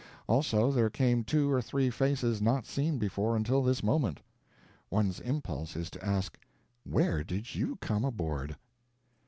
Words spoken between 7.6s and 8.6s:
come aboard?"